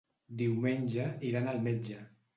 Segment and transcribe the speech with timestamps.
[0.39, 2.03] Diumenge iran al metge.